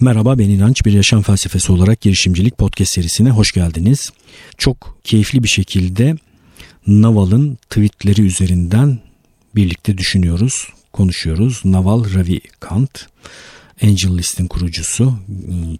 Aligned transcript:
Merhaba 0.00 0.38
ben 0.38 0.48
İnanç 0.48 0.84
bir 0.84 0.92
yaşam 0.92 1.22
felsefesi 1.22 1.72
olarak 1.72 2.00
girişimcilik 2.00 2.58
podcast 2.58 2.92
serisine 2.92 3.30
hoş 3.30 3.52
geldiniz. 3.52 4.12
Çok 4.58 4.98
keyifli 5.04 5.42
bir 5.42 5.48
şekilde 5.48 6.16
Naval'ın 6.86 7.58
tweetleri 7.70 8.22
üzerinden 8.22 8.98
birlikte 9.54 9.98
düşünüyoruz, 9.98 10.68
konuşuyoruz. 10.92 11.60
Naval 11.64 12.14
Ravikant, 12.14 13.06
Angel 13.82 14.18
List'in 14.18 14.46
kurucusu. 14.46 15.14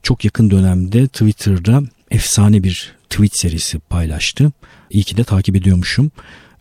Çok 0.02 0.25
yakın 0.25 0.50
dönemde 0.50 1.09
Twitter'da 1.09 1.82
efsane 2.11 2.62
bir 2.62 2.95
tweet 3.11 3.39
serisi 3.39 3.79
paylaştı. 3.79 4.53
İyi 4.91 5.03
ki 5.03 5.16
de 5.16 5.25
takip 5.25 5.57
ediyormuşum. 5.57 6.11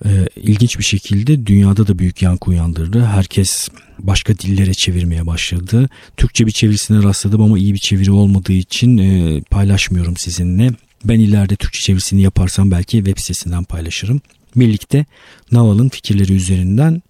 Ee, 0.05 0.27
ilginç 0.36 0.79
bir 0.79 0.84
şekilde 0.84 1.45
dünyada 1.45 1.88
da 1.88 2.00
büyük 2.00 2.21
yankı 2.21 2.50
uyandırdı. 2.50 3.05
Herkes 3.05 3.70
başka 4.00 4.38
dillere 4.38 4.73
çevirmeye 4.73 5.27
başladı. 5.27 5.89
Türkçe 6.18 6.48
bir 6.48 6.52
çevirisine 6.52 7.03
rastladım 7.03 7.41
ama 7.41 7.59
iyi 7.59 7.73
bir 7.73 7.80
çeviri 7.80 8.12
olmadığı 8.12 8.53
için 8.53 8.98
e, 8.98 9.41
paylaşmıyorum 9.41 10.17
sizinle. 10.17 10.72
Ben 11.05 11.20
ileride 11.20 11.55
Türkçe 11.55 11.80
çevirisini 11.80 12.22
yaparsam 12.22 12.72
belki 12.72 12.98
web 12.98 13.17
sitesinden 13.17 13.63
paylaşırım. 13.63 14.22
Birlikte 14.55 15.05
Naval'ın 15.52 15.89
fikirleri 15.89 16.34
üzerinden 16.34 17.02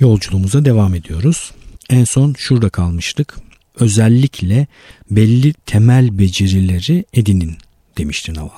yolculuğumuza 0.00 0.64
devam 0.64 0.94
ediyoruz. 0.94 1.52
En 1.90 2.04
son 2.04 2.34
şurada 2.38 2.68
kalmıştık. 2.68 3.36
Özellikle 3.80 4.66
belli 5.10 5.52
temel 5.52 6.18
becerileri 6.18 7.04
edinin 7.14 7.56
demişti 7.98 8.34
Naval. 8.34 8.50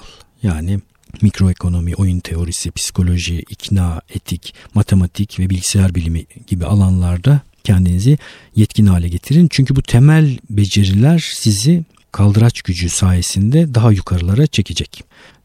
Yani 0.42 0.80
mikroekonomi, 1.22 1.94
oyun 1.94 2.20
teorisi, 2.20 2.70
psikoloji, 2.70 3.38
ikna, 3.50 4.00
etik, 4.14 4.54
matematik 4.74 5.40
ve 5.40 5.50
bilgisayar 5.50 5.94
bilimi 5.94 6.24
gibi 6.46 6.66
alanlarda 6.66 7.40
kendinizi 7.64 8.18
yetkin 8.56 8.86
hale 8.86 9.08
getirin. 9.08 9.48
Çünkü 9.50 9.76
bu 9.76 9.82
temel 9.82 10.38
beceriler 10.50 11.30
sizi 11.34 11.84
kaldıraç 12.12 12.62
gücü 12.62 12.88
sayesinde 12.88 13.74
daha 13.74 13.92
yukarılara 13.92 14.46
çekecek 14.46 15.04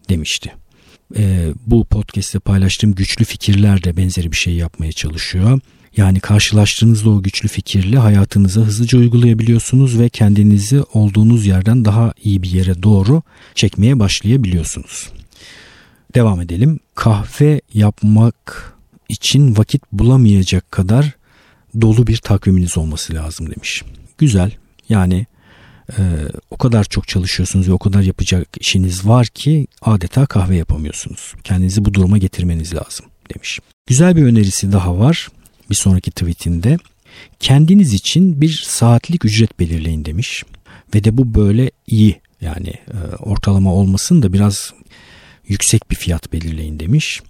demişti. 0.09 0.53
Ee, 1.17 1.53
bu 1.67 1.85
podcast'te 1.85 2.39
paylaştığım 2.39 2.95
güçlü 2.95 3.25
fikirler 3.25 3.83
de 3.83 3.97
benzeri 3.97 4.31
bir 4.31 4.37
şey 4.37 4.53
yapmaya 4.53 4.91
çalışıyor. 4.91 5.59
Yani 5.97 6.19
karşılaştığınızda 6.19 7.09
o 7.09 7.23
güçlü 7.23 7.47
fikirle 7.47 7.97
hayatınıza 7.97 8.61
hızlıca 8.61 8.99
uygulayabiliyorsunuz 8.99 9.99
ve 9.99 10.09
kendinizi 10.09 10.81
olduğunuz 10.93 11.45
yerden 11.45 11.85
daha 11.85 12.13
iyi 12.23 12.43
bir 12.43 12.51
yere 12.51 12.83
doğru 12.83 13.21
çekmeye 13.55 13.99
başlayabiliyorsunuz. 13.99 15.09
Devam 16.15 16.41
edelim. 16.41 16.79
Kahve 16.95 17.61
yapmak 17.73 18.73
için 19.09 19.57
vakit 19.57 19.81
bulamayacak 19.91 20.71
kadar 20.71 21.15
dolu 21.81 22.07
bir 22.07 22.17
takviminiz 22.17 22.77
olması 22.77 23.13
lazım 23.13 23.51
demiş. 23.55 23.83
Güzel. 24.17 24.51
Yani 24.89 25.25
e, 25.97 26.01
o 26.51 26.57
kadar 26.57 26.83
çok 26.83 27.07
çalışıyorsunuz 27.07 27.69
ve 27.69 27.73
o 27.73 27.79
kadar 27.79 28.01
yapacak 28.01 28.47
işiniz 28.59 29.07
var 29.07 29.27
ki 29.27 29.67
adeta 29.81 30.25
kahve 30.25 30.55
yapamıyorsunuz. 30.55 31.33
Kendinizi 31.43 31.85
bu 31.85 31.93
duruma 31.93 32.17
getirmeniz 32.17 32.75
lazım 32.75 33.05
demiş. 33.35 33.59
Güzel 33.87 34.15
bir 34.15 34.23
önerisi 34.23 34.71
daha 34.71 34.99
var 34.99 35.27
bir 35.69 35.75
sonraki 35.75 36.11
tweetinde. 36.11 36.77
Kendiniz 37.39 37.93
için 37.93 38.41
bir 38.41 38.63
saatlik 38.67 39.25
ücret 39.25 39.59
belirleyin 39.59 40.05
demiş. 40.05 40.43
Ve 40.95 41.03
de 41.03 41.17
bu 41.17 41.33
böyle 41.33 41.71
iyi 41.87 42.21
yani 42.41 42.69
e, 42.69 43.15
ortalama 43.19 43.73
olmasın 43.73 44.21
da 44.21 44.33
biraz 44.33 44.73
yüksek 45.47 45.91
bir 45.91 45.95
fiyat 45.95 46.33
belirleyin 46.33 46.79
demiş. 46.79 47.21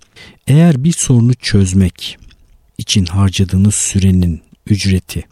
Eğer 0.47 0.83
bir 0.83 0.91
sorunu 0.91 1.33
çözmek 1.33 2.17
için 2.77 3.05
harcadığınız 3.05 3.75
sürenin 3.75 4.41
ücreti 4.67 5.23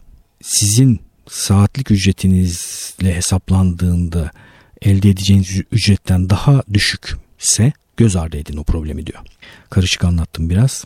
sizin 0.42 1.00
saatlik 1.28 1.90
ücretinizle 1.90 3.16
hesaplandığında 3.16 4.30
elde 4.82 5.10
edeceğiniz 5.10 5.60
ücretten 5.72 6.30
daha 6.30 6.62
düşükse 6.72 7.72
göz 7.96 8.16
ardı 8.16 8.36
edin 8.36 8.56
o 8.56 8.64
problemi 8.64 9.06
diyor. 9.06 9.18
Karışık 9.70 10.04
anlattım 10.04 10.50
biraz. 10.50 10.84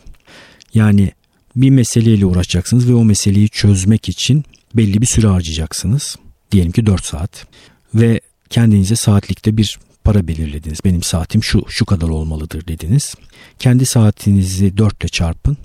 Yani 0.73 1.11
bir 1.55 1.69
meseleyle 1.69 2.25
uğraşacaksınız 2.25 2.89
ve 2.89 2.93
o 2.93 3.05
meseleyi 3.05 3.49
çözmek 3.49 4.09
için 4.09 4.43
belli 4.73 5.01
bir 5.01 5.05
süre 5.05 5.27
harcayacaksınız. 5.27 6.15
Diyelim 6.51 6.71
ki 6.71 6.85
4 6.85 7.05
saat 7.05 7.47
ve 7.95 8.21
kendinize 8.49 8.95
saatlikte 8.95 9.57
bir 9.57 9.79
para 10.09 10.27
belirlediniz. 10.27 10.79
Benim 10.85 11.03
saatim 11.03 11.43
şu 11.43 11.65
şu 11.69 11.85
kadar 11.85 12.09
olmalıdır 12.09 12.67
dediniz. 12.67 13.15
Kendi 13.59 13.85
saatinizi 13.85 14.77
4 14.77 15.03
ile 15.03 15.07
çarpın. 15.07 15.57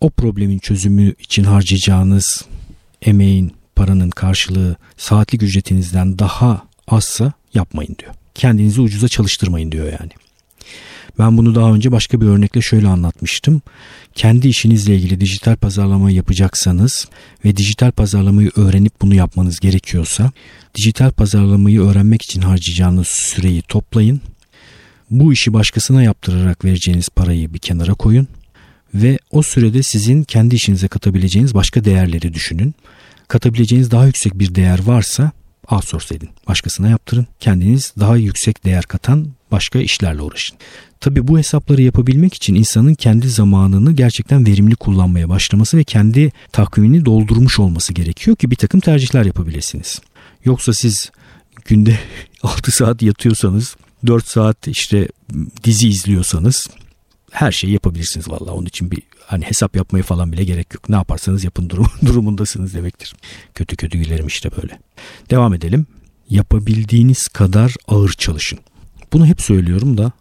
O 0.00 0.10
problemin 0.10 0.58
çözümü 0.58 1.14
için 1.20 1.44
harcayacağınız 1.44 2.44
emeğin, 3.02 3.52
paranın 3.76 4.10
karşılığı 4.10 4.76
saatlik 4.96 5.42
ücretinizden 5.42 6.18
daha 6.18 6.62
azsa 6.88 7.32
yapmayın 7.54 7.96
diyor. 7.98 8.14
Kendinizi 8.34 8.80
ucuza 8.80 9.08
çalıştırmayın 9.08 9.72
diyor 9.72 9.86
yani. 9.86 10.12
Ben 11.18 11.36
bunu 11.36 11.54
daha 11.54 11.72
önce 11.72 11.92
başka 11.92 12.20
bir 12.20 12.26
örnekle 12.26 12.60
şöyle 12.60 12.88
anlatmıştım. 12.88 13.62
Kendi 14.14 14.48
işinizle 14.48 14.96
ilgili 14.96 15.20
dijital 15.20 15.56
pazarlama 15.56 16.10
yapacaksanız 16.10 17.08
ve 17.44 17.56
dijital 17.56 17.90
pazarlamayı 17.90 18.50
öğrenip 18.56 19.00
bunu 19.02 19.14
yapmanız 19.14 19.60
gerekiyorsa 19.60 20.32
dijital 20.74 21.10
pazarlamayı 21.10 21.80
öğrenmek 21.80 22.22
için 22.22 22.40
harcayacağınız 22.40 23.06
süreyi 23.06 23.62
toplayın. 23.62 24.20
Bu 25.10 25.32
işi 25.32 25.52
başkasına 25.52 26.02
yaptırarak 26.02 26.64
vereceğiniz 26.64 27.08
parayı 27.08 27.54
bir 27.54 27.58
kenara 27.58 27.94
koyun 27.94 28.28
ve 28.94 29.18
o 29.30 29.42
sürede 29.42 29.82
sizin 29.82 30.22
kendi 30.22 30.54
işinize 30.54 30.88
katabileceğiniz 30.88 31.54
başka 31.54 31.84
değerleri 31.84 32.34
düşünün. 32.34 32.74
Katabileceğiniz 33.28 33.90
daha 33.90 34.06
yüksek 34.06 34.38
bir 34.38 34.54
değer 34.54 34.80
varsa 34.84 35.32
outsource 35.70 36.14
edin. 36.14 36.30
Başkasına 36.48 36.88
yaptırın. 36.88 37.26
Kendiniz 37.40 37.92
daha 37.98 38.16
yüksek 38.16 38.64
değer 38.64 38.84
katan 38.84 39.26
başka 39.50 39.78
işlerle 39.78 40.22
uğraşın. 40.22 40.58
Tabi 41.00 41.28
bu 41.28 41.38
hesapları 41.38 41.82
yapabilmek 41.82 42.34
için 42.34 42.54
insanın 42.54 42.94
kendi 42.94 43.28
zamanını 43.28 43.92
gerçekten 43.92 44.46
verimli 44.46 44.76
kullanmaya 44.76 45.28
başlaması 45.28 45.76
ve 45.76 45.84
kendi 45.84 46.32
takvimini 46.52 47.04
doldurmuş 47.04 47.58
olması 47.58 47.92
gerekiyor 47.92 48.36
ki 48.36 48.50
bir 48.50 48.56
takım 48.56 48.80
tercihler 48.80 49.24
yapabilirsiniz. 49.24 50.00
Yoksa 50.44 50.72
siz 50.72 51.10
günde 51.64 51.98
6 52.42 52.72
saat 52.72 53.02
yatıyorsanız 53.02 53.76
4 54.06 54.26
saat 54.26 54.68
işte 54.68 55.08
dizi 55.64 55.88
izliyorsanız 55.88 56.68
her 57.30 57.52
şeyi 57.52 57.72
yapabilirsiniz 57.72 58.30
vallahi 58.30 58.50
onun 58.50 58.66
için 58.66 58.90
bir 58.90 59.02
hani 59.26 59.44
hesap 59.44 59.76
yapmaya 59.76 60.02
falan 60.02 60.32
bile 60.32 60.44
gerek 60.44 60.74
yok. 60.74 60.88
Ne 60.88 60.96
yaparsanız 60.96 61.44
yapın 61.44 61.70
durum, 61.70 61.86
durumundasınız 62.06 62.74
demektir. 62.74 63.14
Kötü 63.54 63.76
kötü 63.76 63.98
gülerim 63.98 64.26
işte 64.26 64.50
böyle. 64.62 64.78
Devam 65.30 65.54
edelim. 65.54 65.86
Yapabildiğiniz 66.30 67.28
kadar 67.28 67.74
ağır 67.88 68.12
çalışın. 68.12 68.58
Bunu 69.12 69.26
hep 69.26 69.40
söylüyorum 69.40 69.98
da 69.98 70.12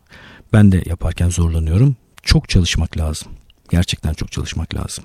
ben 0.54 0.72
de 0.72 0.84
yaparken 0.86 1.30
zorlanıyorum. 1.30 1.96
Çok 2.24 2.50
çalışmak 2.50 2.98
lazım. 2.98 3.32
Gerçekten 3.72 4.14
çok 4.14 4.32
çalışmak 4.32 4.76
lazım. 4.76 5.04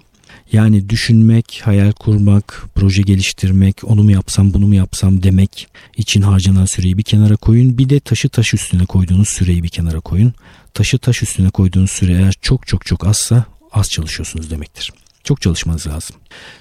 Yani 0.53 0.89
düşünmek, 0.89 1.61
hayal 1.65 1.93
kurmak, 1.93 2.65
proje 2.75 3.03
geliştirmek, 3.03 3.85
onu 3.85 4.03
mu 4.03 4.11
yapsam 4.11 4.55
bunu 4.55 4.67
mu 4.67 4.75
yapsam 4.75 5.23
demek 5.23 5.69
için 5.97 6.23
harcanan 6.23 6.65
süreyi 6.65 6.99
bir 6.99 7.03
kenara 7.03 7.37
koyun. 7.37 7.79
Bir 7.79 7.89
de 7.89 8.01
taşı 8.01 8.29
taş 8.29 8.55
üstüne 8.55 8.87
koyduğunuz 8.87 9.29
süreyi 9.29 9.63
bir 9.63 9.69
kenara 9.69 10.01
koyun. 10.01 10.35
Taşı 10.75 10.99
taş 10.99 11.23
üstüne 11.23 11.51
koyduğunuz 11.51 11.91
süre 11.91 12.13
eğer 12.13 12.35
çok 12.41 12.67
çok 12.67 12.87
çok 12.87 13.07
azsa 13.07 13.45
az 13.73 13.89
çalışıyorsunuz 13.91 14.51
demektir. 14.51 14.93
Çok 15.25 15.41
çalışmanız 15.41 15.87
lazım. 15.87 16.17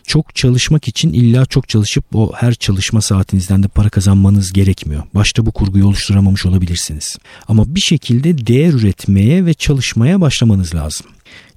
Çok 0.08 0.36
çalışmak 0.36 0.88
için 0.88 1.14
illa 1.14 1.46
çok 1.46 1.70
çalışıp 1.70 2.06
o 2.16 2.32
her 2.36 2.54
çalışma 2.54 3.02
saatinizden 3.02 3.64
de 3.64 3.68
para 3.68 3.90
kazanmanız 3.90 4.54
gerekmiyor. 4.54 5.04
Başta 5.14 5.46
bu 5.46 5.52
kurguyu 5.52 5.88
oluşturamamış 5.88 6.46
olabilirsiniz. 6.46 7.18
Ama 7.48 7.76
bir 7.76 7.80
şekilde 7.80 8.48
değer 8.48 8.74
üretmeye 8.74 9.46
ve 9.46 9.54
çalışmaya 9.54 10.22
başlamanız 10.22 10.76
lazım. 10.76 11.08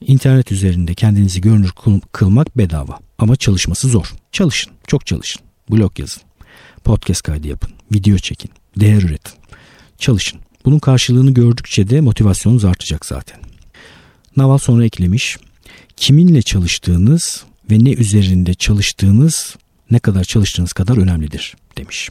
İnternet 0.01 0.53
üzerinde 0.53 0.95
kendinizi 0.95 1.41
görünür 1.41 1.73
kılmak 2.13 2.59
bedava 2.59 2.99
ama 3.19 3.37
çalışması 3.37 3.89
zor. 3.89 4.13
Çalışın, 4.33 4.73
çok 4.87 5.07
çalışın. 5.07 5.43
Blog 5.71 5.99
yazın, 5.99 6.23
podcast 6.85 7.23
kaydı 7.23 7.49
yapın, 7.49 7.71
video 7.93 8.19
çekin, 8.19 8.51
değer 8.81 9.03
üretin. 9.03 9.33
Çalışın. 9.99 10.41
Bunun 10.65 10.79
karşılığını 10.79 11.35
gördükçe 11.35 11.91
de 11.91 12.01
motivasyonunuz 12.01 12.65
artacak 12.65 13.07
zaten. 13.07 13.41
Naval 14.37 14.59
sonra 14.59 14.85
eklemiş 14.85 15.39
kiminle 15.97 16.43
çalıştığınız 16.43 17.45
ve 17.71 17.85
ne 17.85 17.93
üzerinde 17.93 18.55
çalıştığınız 18.55 19.57
ne 19.91 19.99
kadar 19.99 20.25
çalıştığınız 20.25 20.73
kadar 20.73 20.97
önemlidir 20.97 21.57
demiş. 21.79 22.09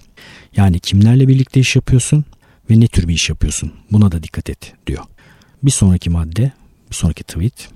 Yani 0.56 0.80
kimlerle 0.80 1.28
birlikte 1.28 1.60
iş 1.60 1.76
yapıyorsun 1.76 2.26
ve 2.70 2.80
ne 2.80 2.88
tür 2.88 3.08
bir 3.08 3.14
iş 3.14 3.30
yapıyorsun 3.30 3.74
buna 3.92 4.12
da 4.12 4.24
dikkat 4.24 4.50
et 4.50 4.74
diyor. 4.88 5.04
Bir 5.64 5.72
sonraki 5.72 6.10
madde, 6.10 6.52
bir 6.90 6.96
sonraki 6.96 7.24
tweet. 7.24 7.70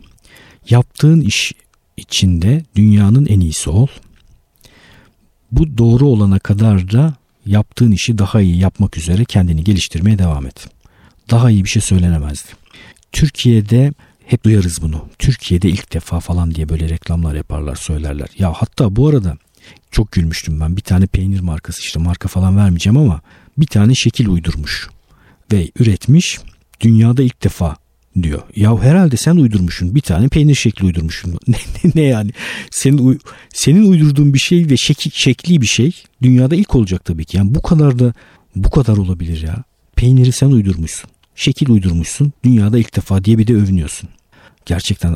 Yaptığın 0.70 1.22
iş 1.22 1.54
içinde 1.98 2.66
dünyanın 2.76 3.26
en 3.26 3.40
iyisi 3.40 3.70
ol. 3.70 3.88
Bu 5.52 5.78
doğru 5.78 6.08
olana 6.08 6.40
kadar 6.40 6.92
da 6.92 7.16
yaptığın 7.46 7.92
işi 7.92 8.18
daha 8.18 8.42
iyi 8.42 8.58
yapmak 8.58 8.98
üzere 8.98 9.26
kendini 9.26 9.64
geliştirmeye 9.64 10.20
devam 10.20 10.46
et. 10.46 10.68
Daha 11.30 11.52
iyi 11.52 11.64
bir 11.64 11.70
şey 11.70 11.82
söylenemezdi. 11.82 12.50
Türkiye'de 13.12 13.94
hep 14.28 14.44
duyarız 14.44 14.82
bunu. 14.82 15.06
Türkiye'de 15.20 15.70
ilk 15.70 15.94
defa 15.94 16.20
falan 16.20 16.56
diye 16.56 16.70
böyle 16.70 16.90
reklamlar 16.90 17.36
yaparlar 17.36 17.76
söylerler. 17.76 18.28
Ya 18.38 18.54
hatta 18.54 18.96
bu 18.96 19.08
arada 19.08 19.38
Çok 19.92 20.12
gülmüştüm 20.12 20.60
ben. 20.60 20.78
Bir 20.78 20.82
tane 20.82 21.06
peynir 21.06 21.40
markası 21.40 21.82
işte 21.82 22.00
marka 22.00 22.28
falan 22.28 22.58
vermeyeceğim 22.58 22.98
ama 22.98 23.22
bir 23.58 23.68
tane 23.68 23.96
şekil 23.96 24.28
uydurmuş 24.28 24.90
ve 25.54 25.72
üretmiş. 25.80 26.40
Dünyada 26.82 27.24
ilk 27.24 27.44
defa 27.44 27.76
diyor. 28.22 28.42
Ya 28.56 28.80
herhalde 28.82 29.18
sen 29.18 29.36
uydurmuşsun. 29.36 29.96
Bir 29.96 30.02
tane 30.02 30.28
peynir 30.28 30.56
şekli 30.56 30.86
uydurmuşsun. 30.86 31.40
ne, 31.48 31.58
ne, 31.84 31.92
ne 31.96 32.02
yani? 32.02 32.32
Senin 32.72 33.20
senin 33.54 33.92
uydurduğun 33.92 34.34
bir 34.34 34.40
şey 34.40 34.70
ve 34.70 34.78
şekli, 34.78 35.12
şekli 35.14 35.62
bir 35.62 35.68
şey 35.68 35.92
dünyada 36.22 36.56
ilk 36.56 36.76
olacak 36.76 37.06
tabii 37.06 37.26
ki. 37.26 37.38
Yani 37.38 37.56
bu 37.56 37.62
kadar 37.62 38.00
da 38.00 38.14
bu 38.56 38.70
kadar 38.70 38.98
olabilir 38.98 39.44
ya. 39.44 39.64
Peyniri 39.96 40.32
sen 40.32 40.48
uydurmuşsun. 40.48 41.10
Şekil 41.36 41.70
uydurmuşsun. 41.70 42.34
Dünyada 42.44 42.80
ilk 42.80 42.96
defa 42.96 43.24
diye 43.24 43.38
bir 43.38 43.48
de 43.48 43.54
övünüyorsun. 43.54 44.10
Gerçekten 44.68 45.16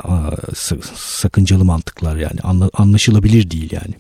sakıncalı 0.95 1.65
mantıklar 1.65 2.17
yani. 2.17 2.39
Anlaşılabilir 2.73 3.51
değil 3.51 3.69
yani. 3.71 3.93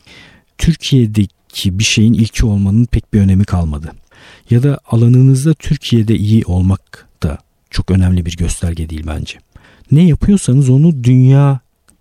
Türkiye'deki 0.57 1.79
bir 1.79 1.83
şeyin 1.83 2.13
ilki 2.13 2.45
olmanın 2.45 2.85
pek 2.85 3.13
bir 3.13 3.19
önemi 3.19 3.43
kalmadı. 3.43 3.91
Ya 4.49 4.63
da 4.63 4.79
alanınızda 4.85 5.53
Türkiye'de 5.53 6.15
iyi 6.15 6.45
olmak 6.45 7.07
da 7.23 7.37
çok 7.69 7.91
önemli 7.91 8.25
bir 8.25 8.37
gösterge 8.37 8.89
değil 8.89 9.03
bence. 9.07 9.37
Ne 9.91 10.03
yapıyorsanız 10.03 10.69
onu 10.69 11.03
dünya 11.03 11.59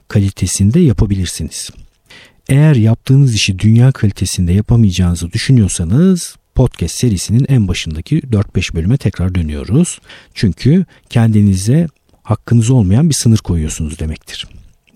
kalitesinde 0.08 0.80
yapabilirsiniz. 0.80 1.70
Eğer 2.48 2.74
yaptığınız 2.74 3.34
işi 3.34 3.58
dünya 3.58 3.92
kalitesinde 3.92 4.52
yapamayacağınızı 4.52 5.32
düşünüyorsanız 5.32 6.36
podcast 6.54 6.94
serisinin 6.94 7.46
en 7.48 7.68
başındaki 7.68 8.20
4-5 8.20 8.74
bölüme 8.74 8.96
tekrar 8.96 9.34
dönüyoruz. 9.34 10.00
Çünkü 10.34 10.84
kendinize 11.08 11.88
hakkınız 12.30 12.70
olmayan 12.70 13.08
bir 13.08 13.14
sınır 13.14 13.38
koyuyorsunuz 13.38 13.98
demektir. 13.98 14.46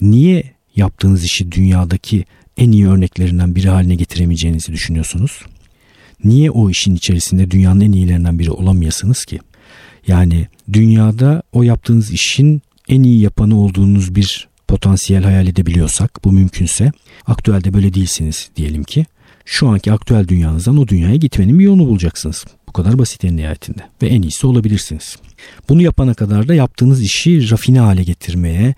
Niye 0.01 0.43
yaptığınız 0.77 1.25
işi 1.25 1.53
dünyadaki 1.53 2.25
en 2.57 2.73
iyi 2.73 2.89
örneklerinden 2.89 3.55
biri 3.55 3.69
haline 3.69 3.95
getiremeyeceğinizi 3.95 4.73
düşünüyorsunuz? 4.73 5.43
Niye 6.25 6.51
o 6.51 6.71
işin 6.71 6.95
içerisinde 6.95 7.51
dünyanın 7.51 7.81
en 7.81 7.93
iyilerinden 7.93 8.39
biri 8.39 8.51
olamıyorsunuz 8.51 9.25
ki? 9.25 9.39
Yani 10.07 10.47
dünyada 10.73 11.43
o 11.53 11.63
yaptığınız 11.63 12.11
işin 12.11 12.63
en 12.89 13.03
iyi 13.03 13.21
yapanı 13.21 13.61
olduğunuz 13.61 14.15
bir 14.15 14.49
potansiyel 14.69 15.25
hayal 15.25 15.47
edebiliyorsak 15.47 16.25
bu 16.25 16.33
mümkünse 16.33 16.93
aktüelde 17.27 17.75
böyle 17.75 17.95
değilsiniz 17.95 18.51
diyelim 18.57 18.85
ki 18.85 19.07
şu 19.45 19.69
anki 19.69 19.93
aktüel 19.93 20.29
dünyanızdan 20.29 20.77
o 20.77 20.89
dünyaya 20.89 21.17
gitmenin 21.17 21.59
bir 21.59 21.65
yolunu 21.65 21.87
bulacaksınız. 21.87 22.45
Kadar 22.75 22.99
basit 22.99 23.25
en 23.25 23.37
nihayetinde 23.37 23.83
ve 24.03 24.07
en 24.07 24.23
iyisi 24.23 24.47
olabilirsiniz. 24.47 25.17
Bunu 25.69 25.83
yapana 25.83 26.15
kadar 26.15 26.49
da 26.49 26.55
yaptığınız 26.55 27.03
işi 27.03 27.51
rafine 27.51 27.81
hale 27.81 28.03
getirmeye, 28.03 28.75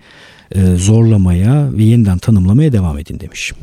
e, 0.51 0.75
zorlamaya 0.75 1.77
ve 1.77 1.83
yeniden 1.83 2.17
tanımlamaya 2.17 2.71
devam 2.71 2.97
edin 2.99 3.19
demiş. 3.19 3.53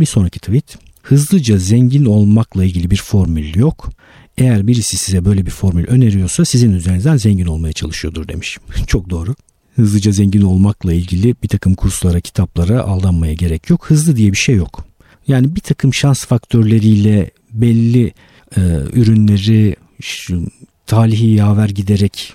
Bir 0.00 0.06
sonraki 0.06 0.40
tweet. 0.40 0.78
Hızlıca 1.02 1.58
zengin 1.58 2.04
olmakla 2.04 2.64
ilgili 2.64 2.90
bir 2.90 2.96
formül 2.96 3.56
yok. 3.56 3.90
Eğer 4.38 4.66
birisi 4.66 4.98
size 4.98 5.24
böyle 5.24 5.46
bir 5.46 5.50
formül 5.50 5.86
öneriyorsa 5.86 6.44
sizin 6.44 6.72
üzerinizden 6.72 7.16
zengin 7.16 7.46
olmaya 7.46 7.72
çalışıyordur 7.72 8.28
demiş. 8.28 8.58
Çok 8.86 9.10
doğru. 9.10 9.34
Hızlıca 9.76 10.12
zengin 10.12 10.42
olmakla 10.42 10.92
ilgili 10.92 11.34
bir 11.42 11.48
takım 11.48 11.74
kurslara, 11.74 12.20
kitaplara 12.20 12.80
aldanmaya 12.80 13.34
gerek 13.34 13.70
yok. 13.70 13.84
Hızlı 13.90 14.16
diye 14.16 14.32
bir 14.32 14.36
şey 14.36 14.54
yok. 14.54 14.84
Yani 15.28 15.56
bir 15.56 15.60
takım 15.60 15.94
şans 15.94 16.24
faktörleriyle 16.24 17.30
belli 17.52 18.12
e, 18.56 18.60
ürünleri 18.92 19.76
şu, 20.00 20.46
talihi 20.86 21.30
yaver 21.30 21.68
giderek 21.68 22.32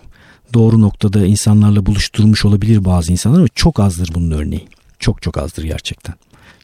doğru 0.53 0.81
noktada 0.81 1.25
insanlarla 1.25 1.85
buluşturmuş 1.85 2.45
olabilir 2.45 2.85
bazı 2.85 3.11
insanlar 3.11 3.39
ama 3.39 3.47
çok 3.55 3.79
azdır 3.79 4.09
bunun 4.13 4.31
örneği. 4.31 4.67
Çok 4.99 5.21
çok 5.21 5.37
azdır 5.37 5.63
gerçekten. 5.63 6.15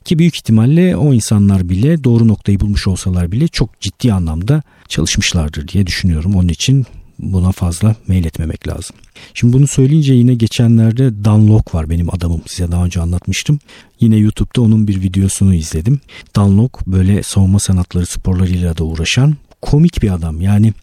Ki 0.05 0.19
büyük 0.19 0.35
ihtimalle 0.35 0.95
o 0.95 1.13
insanlar 1.13 1.69
bile 1.69 2.03
doğru 2.03 2.27
noktayı 2.27 2.59
bulmuş 2.59 2.87
olsalar 2.87 3.31
bile 3.31 3.47
çok 3.47 3.79
ciddi 3.81 4.13
anlamda 4.13 4.61
çalışmışlardır 4.87 5.67
diye 5.67 5.87
düşünüyorum. 5.87 6.35
Onun 6.35 6.47
için 6.47 6.85
buna 7.19 7.51
fazla 7.51 7.95
meyletmemek 8.07 8.67
lazım. 8.67 8.95
Şimdi 9.33 9.53
bunu 9.53 9.67
söyleyince 9.67 10.13
yine 10.13 10.33
geçenlerde 10.33 11.23
Dan 11.25 11.47
Lok 11.47 11.75
var 11.75 11.89
benim 11.89 12.13
adamım 12.13 12.41
size 12.47 12.71
daha 12.71 12.85
önce 12.85 13.01
anlatmıştım. 13.01 13.59
Yine 13.99 14.17
YouTube'da 14.17 14.61
onun 14.61 14.87
bir 14.87 15.01
videosunu 15.01 15.53
izledim. 15.53 15.99
Dan 16.35 16.57
Lok 16.57 16.87
böyle 16.87 17.23
savunma 17.23 17.59
sanatları 17.59 18.05
sporlarıyla 18.05 18.77
da 18.77 18.83
uğraşan 18.83 19.35
komik 19.61 20.03
bir 20.03 20.13
adam. 20.13 20.41
Yani 20.41 20.73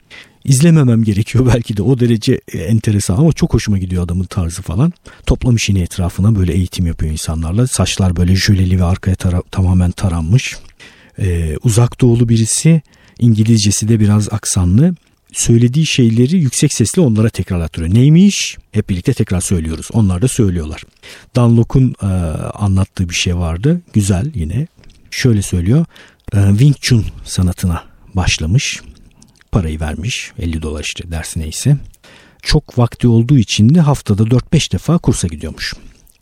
izlememem 0.45 1.05
gerekiyor 1.05 1.47
belki 1.55 1.77
de 1.77 1.83
o 1.83 2.01
derece 2.01 2.41
enteresan 2.53 3.17
ama 3.17 3.33
çok 3.33 3.55
hoşuma 3.55 3.79
gidiyor 3.79 4.05
adamın 4.05 4.25
tarzı 4.25 4.63
falan. 4.63 4.93
Toplamış 5.27 5.69
yine 5.69 5.81
etrafına 5.81 6.37
böyle 6.37 6.53
eğitim 6.53 6.87
yapıyor 6.87 7.13
insanlarla. 7.13 7.67
Saçlar 7.67 8.17
böyle 8.17 8.37
jöleli 8.37 8.81
ve 8.81 8.85
arkaya 8.85 9.17
tara- 9.17 9.43
tamamen 9.51 9.91
taranmış. 9.91 10.57
Ee, 11.19 11.57
uzak 11.65 12.01
doğulu 12.01 12.29
birisi 12.29 12.83
İngilizcesi 13.19 13.89
de 13.89 14.01
biraz 14.01 14.33
aksanlı 14.33 14.95
söylediği 15.33 15.87
şeyleri 15.87 16.37
yüksek 16.37 16.73
sesle 16.73 17.03
onlara 17.03 17.29
tekrarlatıyor. 17.29 17.95
Neymiş? 17.95 18.59
Hep 18.73 18.89
birlikte 18.89 19.15
tekrar 19.15 19.41
söylüyoruz. 19.41 19.89
Onlar 19.93 20.23
da 20.23 20.29
söylüyorlar. 20.29 20.83
Danlok'un 21.37 21.95
e, 22.03 22.07
anlattığı 22.55 23.09
bir 23.09 23.15
şey 23.15 23.37
vardı. 23.37 23.81
Güzel 23.93 24.31
yine. 24.35 24.67
Şöyle 25.11 25.43
söylüyor. 25.43 25.85
E, 26.35 26.49
Wing 26.49 26.77
Chun 26.77 27.05
sanatına 27.25 27.85
başlamış. 28.15 28.81
Parayı 29.53 29.81
vermiş. 29.81 30.33
50 30.39 30.63
dolar 30.63 30.85
işte 30.85 31.11
dersi 31.11 31.41
neyse. 31.41 31.77
Çok 32.43 32.79
vakti 32.79 33.09
olduğu 33.09 33.39
için 33.39 33.75
de 33.75 33.81
haftada 33.81 34.23
4-5 34.23 34.73
defa 34.73 34.99
kursa 34.99 35.29
gidiyormuş. 35.29 35.75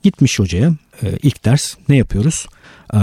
Gitmiş 0.02 0.38
hocaya. 0.38 0.74
E, 1.02 1.18
ilk 1.22 1.44
ders 1.44 1.74
ne 1.88 1.96
yapıyoruz? 1.96 2.46
E, 2.94 2.98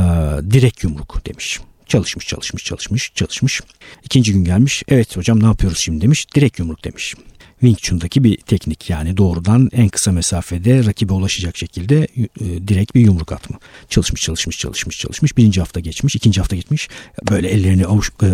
direk 0.51 0.83
yumruk 0.83 1.25
demiş. 1.25 1.59
Çalışmış 1.87 2.27
çalışmış 2.27 2.63
çalışmış 2.63 3.11
çalışmış. 3.15 3.61
İkinci 4.03 4.33
gün 4.33 4.43
gelmiş. 4.43 4.83
Evet 4.87 5.17
hocam 5.17 5.43
ne 5.43 5.45
yapıyoruz 5.45 5.79
şimdi 5.79 6.01
demiş. 6.01 6.25
Direkt 6.35 6.59
yumruk 6.59 6.83
demiş. 6.83 7.15
Wing 7.59 7.77
Chun'daki 7.77 8.23
bir 8.23 8.37
teknik 8.37 8.89
yani 8.89 9.17
doğrudan 9.17 9.69
en 9.73 9.89
kısa 9.89 10.11
mesafede 10.11 10.85
rakibe 10.85 11.13
ulaşacak 11.13 11.57
şekilde 11.57 12.07
e, 12.17 12.67
direkt 12.67 12.95
bir 12.95 13.01
yumruk 13.01 13.31
atma. 13.31 13.59
Çalışmış 13.89 14.21
çalışmış 14.21 14.57
çalışmış 14.57 14.99
çalışmış. 14.99 15.37
Birinci 15.37 15.59
hafta 15.59 15.79
geçmiş, 15.79 16.15
ikinci 16.15 16.41
hafta 16.41 16.55
gitmiş. 16.55 16.89
Böyle 17.29 17.49
ellerini 17.49 17.85
avuç, 17.85 18.11
e, 18.23 18.25
e, 18.25 18.29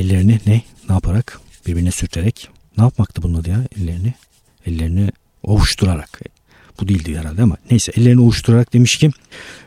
ellerini 0.00 0.40
ne 0.46 0.62
ne 0.88 0.94
yaparak 0.94 1.40
birbirine 1.66 1.90
sürterek 1.90 2.48
ne 2.76 2.84
yapmaktı 2.84 3.22
bunun 3.22 3.40
adı 3.40 3.50
ya 3.50 3.64
ellerini 3.80 4.14
ellerini 4.66 5.10
ovuşturarak 5.42 6.20
bu 6.80 6.88
değildi 6.88 7.18
herhalde 7.18 7.42
ama 7.42 7.56
neyse 7.70 7.92
ellerini 7.96 8.20
ovuşturarak 8.20 8.72
demiş 8.72 8.96
ki 8.96 9.10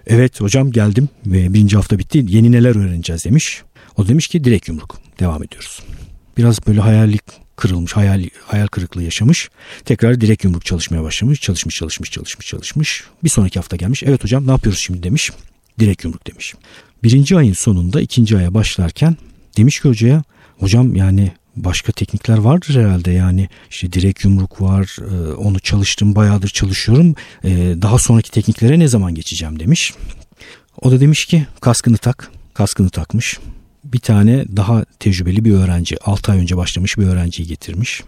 evet 0.08 0.42
hocam 0.42 0.72
geldim 0.72 1.10
ve 1.26 1.54
birinci 1.54 1.76
hafta 1.76 2.00
bitti 2.00 2.26
yeni 2.28 2.52
neler 2.52 2.76
öğreneceğiz 2.76 3.26
demiş. 3.26 3.62
O 3.98 4.08
demiş 4.08 4.28
ki 4.28 4.44
direkt 4.44 4.68
yumruk 4.68 4.98
devam 5.20 5.44
ediyoruz. 5.44 5.80
Biraz 6.38 6.68
böyle 6.68 6.82
hayallik 6.82 7.24
kırılmış, 7.56 7.94
hayal, 7.94 8.24
hayal 8.46 8.68
kırıklığı 8.68 9.04
yaşamış. 9.04 9.50
Tekrar 9.86 10.22
direkt 10.22 10.44
yumruk 10.44 10.66
çalışmaya 10.66 11.04
başlamış. 11.04 11.42
Çalışmış, 11.42 11.76
çalışmış, 11.76 12.12
çalışmış, 12.12 12.48
çalışmış. 12.48 13.04
Bir 13.24 13.30
sonraki 13.30 13.60
hafta 13.60 13.76
gelmiş. 13.76 14.04
Evet 14.04 14.24
hocam 14.24 14.48
ne 14.48 14.52
yapıyoruz 14.52 14.80
şimdi 14.80 15.04
demiş. 15.04 15.32
Direkt 15.80 16.04
yumruk 16.04 16.28
demiş. 16.28 16.54
Birinci 17.04 17.38
ayın 17.38 17.54
sonunda 17.54 18.02
ikinci 18.02 18.38
aya 18.38 18.54
başlarken 18.54 19.18
demiş 19.58 19.80
ki 19.80 19.90
hocaya 19.90 20.24
hocam 20.60 20.96
yani 20.96 21.32
başka 21.56 21.92
teknikler 21.92 22.38
vardır 22.38 22.76
herhalde 22.76 23.12
yani 23.12 23.50
işte 23.70 23.94
direk 23.94 24.26
yumruk 24.26 24.62
var 24.62 24.98
e, 25.12 25.34
onu 25.34 25.60
çalıştım 25.60 26.16
bayağıdır 26.16 26.50
çalışıyorum 26.50 27.16
e, 27.44 27.50
daha 27.82 27.98
sonraki 27.98 28.32
tekniklere 28.32 28.80
ne 28.80 28.88
zaman 28.88 29.16
geçeceğim 29.16 29.60
demiş. 29.60 29.94
O 30.82 30.92
da 30.92 31.00
demiş 31.00 31.26
ki 31.26 31.48
kaskını 31.62 31.98
tak 31.98 32.32
kaskını 32.54 32.90
takmış 32.90 33.40
bir 33.84 34.00
tane 34.00 34.46
daha 34.56 34.86
tecrübeli 35.00 35.46
bir 35.46 35.54
öğrenci 35.54 35.98
6 36.04 36.32
ay 36.32 36.40
önce 36.40 36.58
başlamış 36.58 36.98
bir 36.98 37.06
öğrenciyi 37.06 37.48
getirmiş. 37.48 38.04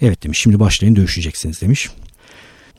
Evet 0.00 0.24
demiş 0.24 0.38
şimdi 0.38 0.60
başlayın 0.60 0.96
dövüşeceksiniz 0.96 1.60
demiş 1.60 1.90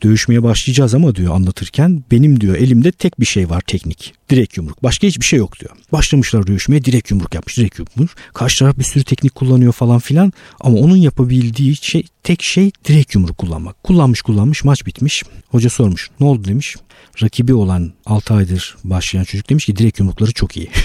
dövüşmeye 0.04 0.44
başlayacağız 0.44 0.94
ama 0.94 1.16
diyor 1.16 1.36
anlatırken 1.36 2.04
benim 2.12 2.42
diyor 2.42 2.56
elimde 2.56 2.92
tek 2.92 3.20
bir 3.20 3.26
şey 3.26 3.50
var 3.50 3.62
teknik. 3.68 4.14
Direkt 4.30 4.58
yumruk. 4.58 4.84
Başka 4.84 5.08
hiçbir 5.08 5.26
şey 5.26 5.40
yok 5.40 5.60
diyor. 5.60 5.72
Başlamışlar 5.92 6.48
dövüşmeye 6.48 6.86
direkt 6.86 7.12
yumruk 7.12 7.36
yapmış. 7.36 7.58
Direkt 7.58 7.80
yumruk. 7.80 8.12
Karşı 8.34 8.60
taraf 8.60 8.78
bir 8.78 8.84
sürü 8.84 9.04
teknik 9.04 9.36
kullanıyor 9.36 9.74
falan 9.74 10.00
filan. 10.00 10.34
Ama 10.60 10.78
onun 10.78 10.96
yapabildiği 10.96 11.76
şey 11.76 12.06
tek 12.24 12.44
şey 12.44 12.72
direkt 12.86 13.16
yumruk 13.16 13.38
kullanmak. 13.38 13.84
Kullanmış 13.84 14.22
kullanmış 14.22 14.64
maç 14.64 14.86
bitmiş. 14.86 15.24
Hoca 15.50 15.70
sormuş 15.70 16.10
ne 16.20 16.26
oldu 16.26 16.46
demiş. 16.46 16.76
Rakibi 17.22 17.54
olan 17.54 17.94
6 18.06 18.34
aydır 18.34 18.76
başlayan 18.84 19.24
çocuk 19.24 19.50
demiş 19.50 19.66
ki 19.66 19.76
direkt 19.76 20.00
yumrukları 20.00 20.32
çok 20.34 20.58
iyi. 20.58 20.70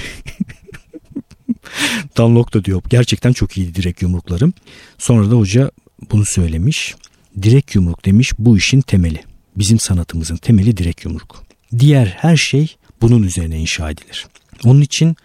Dunlock 2.16 2.54
da 2.54 2.64
diyor 2.64 2.82
gerçekten 2.90 3.32
çok 3.32 3.56
iyiydi 3.56 3.74
direkt 3.74 4.02
yumruklarım. 4.02 4.54
Sonra 4.98 5.30
da 5.30 5.34
hoca 5.34 5.70
bunu 6.10 6.24
söylemiş 6.24 6.94
direk 7.42 7.74
yumruk 7.74 8.04
demiş 8.04 8.32
bu 8.38 8.56
işin 8.56 8.80
temeli. 8.80 9.20
Bizim 9.56 9.78
sanatımızın 9.78 10.36
temeli 10.36 10.76
direk 10.76 11.04
yumruk. 11.04 11.44
Diğer 11.78 12.06
her 12.06 12.36
şey 12.36 12.76
bunun 13.00 13.22
üzerine 13.22 13.58
inşa 13.58 13.90
edilir. 13.90 14.26
Onun 14.64 14.80
için 14.80 15.16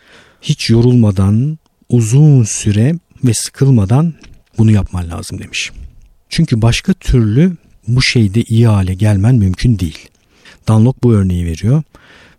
hiç 0.41 0.69
yorulmadan, 0.69 1.59
uzun 1.89 2.43
süre 2.43 2.95
ve 3.24 3.33
sıkılmadan 3.33 4.13
bunu 4.57 4.71
yapman 4.71 5.09
lazım 5.09 5.39
demiş. 5.39 5.71
Çünkü 6.29 6.62
başka 6.62 6.93
türlü 6.93 7.57
bu 7.88 8.01
şeyde 8.01 8.41
iyi 8.41 8.67
hale 8.67 8.93
gelmen 8.93 9.35
mümkün 9.35 9.79
değil. 9.79 10.09
Dunlop 10.67 11.03
bu 11.03 11.13
örneği 11.13 11.45
veriyor 11.45 11.83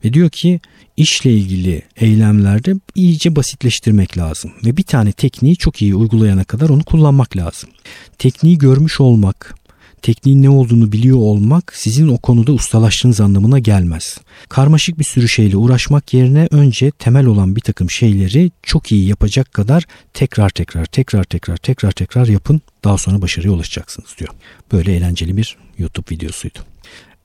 ve 0.05 0.13
diyor 0.13 0.31
ki 0.31 0.61
işle 0.97 1.33
ilgili 1.33 1.83
eylemlerde 1.97 2.75
iyice 2.95 3.37
basitleştirmek 3.37 4.19
lazım 4.19 4.53
ve 4.65 4.77
bir 4.77 4.83
tane 4.83 5.13
tekniği 5.13 5.57
çok 5.57 5.83
iyi 5.83 5.95
uygulayana 5.95 6.45
kadar 6.45 6.69
onu 6.69 6.85
kullanmak 6.85 7.37
lazım. 7.37 7.71
Tekniği 8.19 8.59
görmüş 8.59 9.01
olmak, 9.01 9.55
tekniğin 10.03 10.43
ne 10.43 10.51
olduğunu 10.51 10.93
biliyor 10.93 11.17
olmak 11.17 11.73
sizin 11.75 12.09
o 12.09 12.19
konuda 12.19 12.53
ustalaştığınız 12.53 13.21
anlamına 13.21 13.59
gelmez. 13.59 14.19
Karmaşık 14.49 14.99
bir 14.99 15.05
sürü 15.05 15.29
şeyle 15.29 15.57
uğraşmak 15.57 16.15
yerine 16.15 16.49
önce 16.51 16.91
temel 16.91 17.27
olan 17.27 17.57
bir 17.57 17.61
takım 17.61 17.91
şeyleri 17.91 18.51
çok 18.63 18.93
iyi 18.93 19.09
yapacak 19.09 19.53
kadar 19.53 19.85
tekrar 20.15 20.51
tekrar 20.51 20.87
tekrar 20.87 21.25
tekrar 21.25 21.57
tekrar 21.57 21.93
tekrar 21.93 22.27
yapın. 22.27 22.61
Daha 22.85 22.99
sonra 22.99 23.23
başarıya 23.23 23.53
ulaşacaksınız 23.53 24.15
diyor. 24.19 24.31
Böyle 24.73 24.97
eğlenceli 24.97 25.37
bir 25.37 25.57
YouTube 25.79 26.15
videosuydu. 26.15 26.59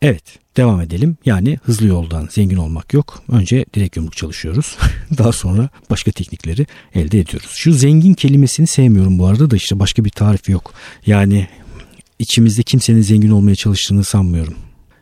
Evet 0.01 0.23
devam 0.57 0.81
edelim. 0.81 1.17
Yani 1.25 1.59
hızlı 1.63 1.87
yoldan 1.87 2.27
zengin 2.31 2.57
olmak 2.57 2.93
yok. 2.93 3.23
Önce 3.29 3.65
direkt 3.73 3.97
yumruk 3.97 4.17
çalışıyoruz. 4.17 4.77
Daha 5.17 5.31
sonra 5.31 5.69
başka 5.89 6.11
teknikleri 6.11 6.67
elde 6.95 7.19
ediyoruz. 7.19 7.49
Şu 7.53 7.73
zengin 7.73 8.13
kelimesini 8.13 8.67
sevmiyorum 8.67 9.19
bu 9.19 9.25
arada 9.25 9.51
da 9.51 9.55
işte 9.55 9.79
başka 9.79 10.05
bir 10.05 10.09
tarif 10.09 10.49
yok. 10.49 10.73
Yani 11.05 11.47
içimizde 12.19 12.63
kimsenin 12.63 13.01
zengin 13.01 13.29
olmaya 13.29 13.55
çalıştığını 13.55 14.03
sanmıyorum. 14.03 14.55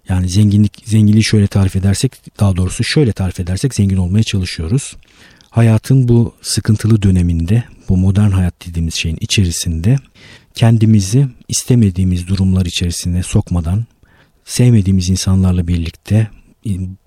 Yani 0.09 0.29
zenginlik 0.29 0.83
zenginliği 0.85 1.23
şöyle 1.23 1.47
tarif 1.47 1.75
edersek 1.75 2.39
daha 2.39 2.57
doğrusu 2.57 2.83
şöyle 2.83 3.11
tarif 3.11 3.39
edersek 3.39 3.75
zengin 3.75 3.97
olmaya 3.97 4.23
çalışıyoruz. 4.23 4.95
Hayatın 5.49 6.07
bu 6.07 6.33
sıkıntılı 6.41 7.01
döneminde 7.01 7.63
bu 7.89 7.97
modern 7.97 8.31
hayat 8.31 8.67
dediğimiz 8.67 8.95
şeyin 8.95 9.17
içerisinde 9.21 9.97
kendimizi 10.55 11.27
istemediğimiz 11.47 12.27
durumlar 12.27 12.65
içerisine 12.65 13.23
sokmadan 13.23 13.85
sevmediğimiz 14.49 15.09
insanlarla 15.09 15.67
birlikte 15.67 16.27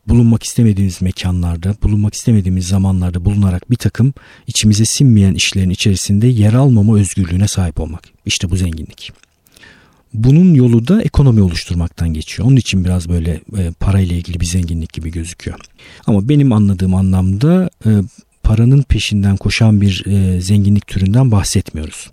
bulunmak 0.09 0.43
istemediğimiz 0.43 1.03
mekanlarda, 1.03 1.77
bulunmak 1.83 2.15
istemediğimiz 2.15 2.69
zamanlarda 2.69 3.25
bulunarak 3.25 3.71
bir 3.71 3.77
takım 3.77 4.15
içimize 4.47 4.85
sinmeyen 4.85 5.35
işlerin 5.35 5.71
içerisinde 5.71 6.27
yer 6.27 6.53
almama 6.53 6.99
özgürlüğüne 6.99 7.49
sahip 7.49 7.81
olmak. 7.81 8.03
İşte 8.27 8.51
bu 8.51 8.57
zenginlik. 8.57 9.13
Bunun 10.15 10.55
yolu 10.55 10.89
da 10.89 11.03
ekonomi 11.03 11.43
oluşturmaktan 11.43 12.09
geçiyor. 12.09 12.49
Onun 12.49 12.57
için 12.57 12.85
biraz 12.85 13.09
böyle 13.09 13.41
e, 13.59 13.73
parayla 13.81 14.17
ilgili 14.17 14.41
bir 14.41 14.47
zenginlik 14.47 14.93
gibi 14.93 15.11
gözüküyor. 15.11 15.59
Ama 16.07 16.29
benim 16.29 16.53
anladığım 16.53 16.95
anlamda 16.95 17.71
e, 17.87 17.91
paranın 18.43 18.83
peşinden 18.83 19.37
koşan 19.37 19.81
bir 19.81 20.05
e, 20.07 20.41
zenginlik 20.41 20.87
türünden 20.87 21.31
bahsetmiyoruz. 21.31 22.11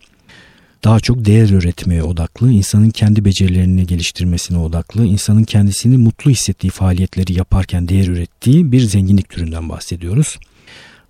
Daha 0.84 1.00
çok 1.00 1.26
değer 1.26 1.50
üretmeye 1.50 2.04
odaklı, 2.04 2.52
insanın 2.52 2.90
kendi 2.90 3.26
becerilerini 3.26 3.88
geliştirmesine 3.88 4.58
odaklı, 4.58 5.06
insanın 5.06 5.44
kendisini 5.44 5.98
mutlu 5.98 6.32
hissettiği 6.32 6.70
faaliyetleri 6.70 7.34
yaparken 7.34 7.88
değer 7.88 8.08
ürettiği 8.08 8.72
bir 8.72 8.82
zenginlik 8.82 9.30
türünden 9.30 9.70
bahsediyoruz. 9.70 10.38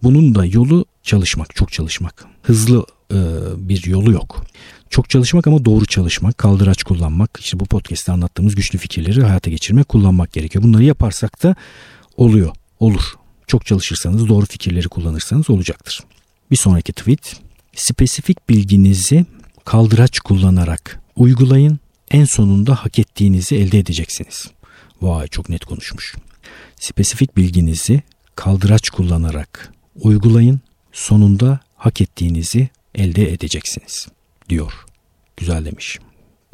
Bunun 0.04 0.36
da 0.36 0.46
yolu 0.46 0.86
çalışmak, 1.04 1.56
çok 1.56 1.72
çalışmak. 1.72 2.26
Hızlı 2.42 2.86
e, 3.12 3.18
bir 3.58 3.86
yolu 3.86 4.12
yok. 4.12 4.46
Çok 4.90 5.10
çalışmak 5.10 5.48
ama 5.48 5.66
doğru 5.66 5.86
çalışmak, 5.86 6.38
kaldıraç 6.38 6.84
kullanmak, 6.84 7.38
işte 7.40 7.60
bu 7.60 7.66
podcast'te 7.66 8.12
anlattığımız 8.12 8.56
güçlü 8.56 8.80
fikirleri 8.80 9.24
hayata 9.24 9.50
geçirmek, 9.50 9.90
kullanmak 9.90 10.34
gerekiyor. 10.34 10.64
Bunları 10.64 10.84
yaparsak 10.84 11.44
da 11.44 11.56
oluyor, 12.18 12.52
olur. 12.80 13.14
Çok 13.48 13.66
çalışırsanız, 13.66 14.30
doğru 14.30 14.46
fikirleri 14.46 14.88
kullanırsanız 14.88 15.50
olacaktır. 15.50 16.04
Bir 16.52 16.58
sonraki 16.58 16.94
tweet, 16.94 17.36
spesifik 17.76 18.50
bilginizi 18.50 19.26
kaldıraç 19.70 20.20
kullanarak 20.20 21.00
uygulayın, 21.16 21.80
en 22.12 22.26
sonunda 22.26 22.76
hak 22.76 23.00
ettiğinizi 23.00 23.56
elde 23.56 23.80
edeceksiniz. 23.80 24.52
Vay 25.02 25.28
çok 25.28 25.50
net 25.50 25.66
konuşmuş. 25.66 26.16
Spesifik 26.76 27.38
bilginizi 27.38 28.02
kaldıraç 28.36 28.90
kullanarak 28.90 29.74
uygulayın, 29.96 30.62
sonunda 30.92 31.60
hak 31.76 32.02
ettiğinizi 32.02 32.70
elde 32.96 33.34
edeceksiniz 33.34 34.08
diyor. 34.50 34.74
Güzel 35.38 35.66
demiş. 35.66 36.00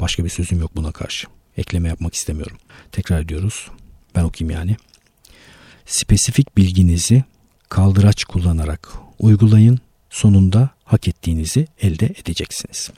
Başka 0.00 0.24
bir 0.24 0.30
sözüm 0.30 0.60
yok 0.60 0.76
buna 0.76 0.92
karşı. 0.92 1.26
Ekleme 1.56 1.88
yapmak 1.88 2.14
istemiyorum. 2.14 2.56
Tekrar 2.92 3.20
ediyoruz. 3.20 3.70
Ben 4.14 4.24
okuyayım 4.24 4.58
yani. 4.58 4.76
Spesifik 5.86 6.56
bilginizi 6.56 7.24
kaldıraç 7.68 8.24
kullanarak 8.24 8.92
uygulayın. 9.18 9.78
Sonunda 10.10 10.75
hak 10.86 11.08
ettiğinizi 11.08 11.66
elde 11.80 12.06
edeceksiniz. 12.06 12.90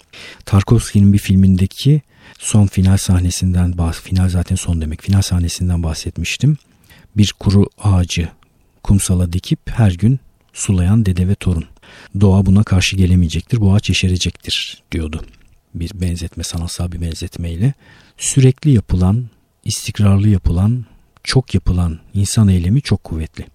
Tarkovski'nin 0.45 1.13
bir 1.13 1.19
filmindeki 1.19 2.03
son 2.39 2.67
final 2.67 2.97
sahnesinden 2.97 3.75
final 3.93 4.29
zaten 4.29 4.57
son 4.57 4.81
demek. 4.81 5.03
Final 5.03 5.23
sahnesinden 5.23 5.83
bahsetmiştim. 5.83 6.57
Bir 7.17 7.35
kuru 7.39 7.67
ağacı 7.79 8.29
kumsala 8.83 9.33
dikip 9.33 9.71
her 9.71 9.93
gün 9.93 10.21
sulayan 10.53 11.07
dede 11.07 11.29
ve 11.29 11.35
torun. 11.35 11.65
Doğa 12.21 12.47
buna 12.47 12.63
karşı 12.63 12.97
gelemeyecektir. 12.97 13.61
Bu 13.61 13.75
ağaç 13.75 13.89
yeşerecektir 13.89 14.83
diyordu. 14.93 15.25
Bir 15.75 15.91
benzetme, 15.95 16.45
sanatsal 16.45 16.93
bir 16.93 17.01
benzetmeyle. 17.01 17.75
Sürekli 18.19 18.71
yapılan, 18.71 19.29
istikrarlı 19.65 20.29
yapılan, 20.29 20.85
çok 21.25 21.55
yapılan 21.55 21.99
insan 22.15 22.49
eylemi 22.49 22.83
çok 22.83 23.05
kuvvetli. 23.05 23.47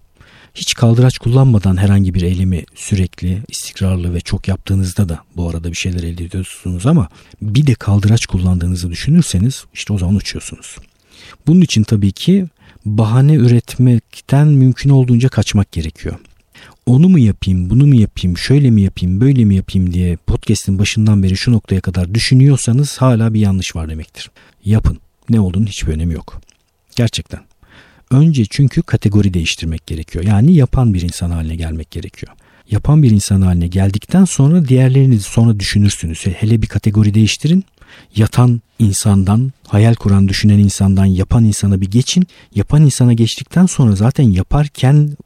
Hiç 0.54 0.74
kaldıraç 0.74 1.18
kullanmadan 1.18 1.76
herhangi 1.76 2.14
bir 2.14 2.22
eylemi 2.22 2.64
sürekli, 2.74 3.42
istikrarlı 3.48 4.14
ve 4.14 4.20
çok 4.20 4.48
yaptığınızda 4.48 5.08
da 5.08 5.24
bu 5.36 5.50
arada 5.50 5.70
bir 5.70 5.76
şeyler 5.76 6.02
elde 6.02 6.24
ediyorsunuz 6.24 6.86
ama 6.86 7.08
bir 7.42 7.66
de 7.66 7.74
kaldıraç 7.74 8.26
kullandığınızı 8.26 8.90
düşünürseniz 8.90 9.64
işte 9.74 9.92
o 9.92 9.98
zaman 9.98 10.14
uçuyorsunuz. 10.14 10.76
Bunun 11.46 11.60
için 11.60 11.82
tabii 11.82 12.12
ki 12.12 12.46
bahane 12.84 13.34
üretmekten 13.34 14.48
mümkün 14.48 14.90
olduğunca 14.90 15.28
kaçmak 15.28 15.72
gerekiyor 15.72 16.18
onu 16.86 17.08
mu 17.08 17.18
yapayım, 17.18 17.70
bunu 17.70 17.86
mu 17.86 17.94
yapayım, 17.94 18.38
şöyle 18.38 18.70
mi 18.70 18.82
yapayım, 18.82 19.20
böyle 19.20 19.44
mi 19.44 19.54
yapayım 19.54 19.92
diye 19.92 20.16
podcast'in 20.16 20.78
başından 20.78 21.22
beri 21.22 21.36
şu 21.36 21.52
noktaya 21.52 21.80
kadar 21.80 22.14
düşünüyorsanız 22.14 22.98
hala 22.98 23.34
bir 23.34 23.40
yanlış 23.40 23.76
var 23.76 23.88
demektir. 23.88 24.30
Yapın. 24.64 24.98
Ne 25.28 25.40
olduğunu 25.40 25.66
hiçbir 25.66 25.92
önemi 25.92 26.14
yok. 26.14 26.40
Gerçekten. 26.96 27.40
Önce 28.10 28.44
çünkü 28.50 28.82
kategori 28.82 29.34
değiştirmek 29.34 29.86
gerekiyor. 29.86 30.24
Yani 30.24 30.54
yapan 30.54 30.94
bir 30.94 31.02
insan 31.02 31.30
haline 31.30 31.56
gelmek 31.56 31.90
gerekiyor. 31.90 32.32
Yapan 32.70 33.02
bir 33.02 33.10
insan 33.10 33.42
haline 33.42 33.66
geldikten 33.66 34.24
sonra 34.24 34.68
diğerlerini 34.68 35.20
sonra 35.20 35.60
düşünürsünüz. 35.60 36.26
Hele 36.26 36.62
bir 36.62 36.66
kategori 36.66 37.14
değiştirin 37.14 37.64
yatan 38.16 38.62
insandan, 38.78 39.52
hayal 39.68 39.94
kuran, 39.94 40.28
düşünen 40.28 40.58
insandan 40.58 41.04
yapan 41.04 41.44
insana 41.44 41.80
bir 41.80 41.90
geçin. 41.90 42.26
Yapan 42.54 42.82
insana 42.82 43.12
geçtikten 43.12 43.66
sonra 43.66 43.96
zaten 43.96 44.24
yaparken 44.24 45.16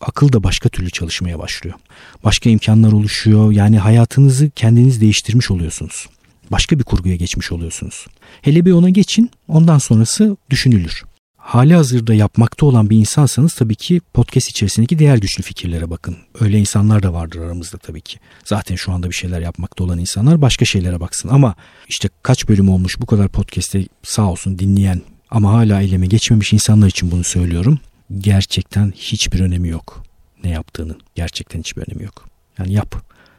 akıl 0.00 0.32
da 0.32 0.42
başka 0.42 0.68
türlü 0.68 0.90
çalışmaya 0.90 1.38
başlıyor. 1.38 1.76
Başka 2.24 2.50
imkanlar 2.50 2.92
oluşuyor. 2.92 3.52
Yani 3.52 3.78
hayatınızı 3.78 4.50
kendiniz 4.50 5.00
değiştirmiş 5.00 5.50
oluyorsunuz. 5.50 6.08
Başka 6.50 6.78
bir 6.78 6.84
kurguya 6.84 7.16
geçmiş 7.16 7.52
oluyorsunuz. 7.52 8.06
Hele 8.42 8.64
bir 8.64 8.72
ona 8.72 8.90
geçin, 8.90 9.30
ondan 9.48 9.78
sonrası 9.78 10.36
düşünülür 10.50 11.02
hali 11.46 11.74
hazırda 11.74 12.14
yapmakta 12.14 12.66
olan 12.66 12.90
bir 12.90 12.96
insansanız 12.96 13.54
tabii 13.54 13.74
ki 13.74 14.00
podcast 14.14 14.48
içerisindeki 14.48 14.98
diğer 14.98 15.16
güçlü 15.16 15.42
fikirlere 15.42 15.90
bakın. 15.90 16.16
Öyle 16.40 16.58
insanlar 16.58 17.02
da 17.02 17.12
vardır 17.12 17.40
aramızda 17.40 17.78
tabii 17.78 18.00
ki. 18.00 18.18
Zaten 18.44 18.74
şu 18.74 18.92
anda 18.92 19.08
bir 19.08 19.14
şeyler 19.14 19.40
yapmakta 19.40 19.84
olan 19.84 19.98
insanlar 19.98 20.42
başka 20.42 20.64
şeylere 20.64 21.00
baksın. 21.00 21.28
Ama 21.28 21.54
işte 21.88 22.08
kaç 22.22 22.48
bölüm 22.48 22.68
olmuş 22.68 23.00
bu 23.00 23.06
kadar 23.06 23.28
podcast'te 23.28 23.86
sağ 24.02 24.30
olsun 24.30 24.58
dinleyen 24.58 25.02
ama 25.30 25.52
hala 25.52 25.80
eyleme 25.80 26.06
geçmemiş 26.06 26.52
insanlar 26.52 26.86
için 26.86 27.10
bunu 27.10 27.24
söylüyorum. 27.24 27.78
Gerçekten 28.18 28.92
hiçbir 28.96 29.40
önemi 29.40 29.68
yok 29.68 30.02
ne 30.44 30.50
yaptığının. 30.50 31.00
Gerçekten 31.14 31.58
hiçbir 31.58 31.82
önemi 31.88 32.04
yok. 32.04 32.28
Yani 32.58 32.72
yap. 32.72 32.94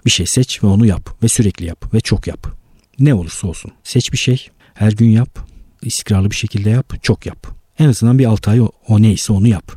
Bir 0.06 0.12
şey 0.12 0.26
seç 0.26 0.64
ve 0.64 0.68
onu 0.68 0.86
yap 0.86 1.24
ve 1.24 1.28
sürekli 1.28 1.66
yap 1.66 1.94
ve 1.94 2.00
çok 2.00 2.28
yap. 2.28 2.48
Ne 3.00 3.14
olursa 3.14 3.48
olsun. 3.48 3.72
Seç 3.84 4.14
bir 4.14 4.18
şey, 4.18 4.48
her 4.74 4.92
gün 4.92 5.10
yap, 5.10 5.40
istikrarlı 5.82 6.32
bir 6.32 6.36
şekilde 6.36 6.70
yap, 6.70 7.04
çok 7.04 7.26
yap. 7.26 7.58
En 7.79 7.89
azından 7.89 8.19
bir 8.19 8.25
6 8.25 8.51
ay 8.51 8.62
o, 8.62 8.69
o 8.88 9.01
neyse 9.01 9.34
onu 9.34 9.48
yap. 9.48 9.72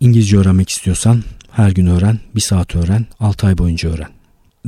İngilizce 0.00 0.38
öğrenmek 0.38 0.68
istiyorsan 0.68 1.24
her 1.50 1.70
gün 1.70 1.86
öğren, 1.86 2.20
bir 2.34 2.40
saat 2.40 2.76
öğren, 2.76 3.06
6 3.20 3.46
ay 3.46 3.58
boyunca 3.58 3.88
öğren. 3.88 4.10